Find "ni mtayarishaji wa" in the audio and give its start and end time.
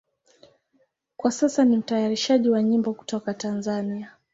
1.65-2.63